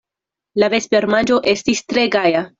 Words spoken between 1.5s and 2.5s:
estis tre gaja.